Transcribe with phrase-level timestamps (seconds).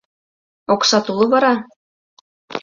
[0.73, 1.53] Оксат уло вара?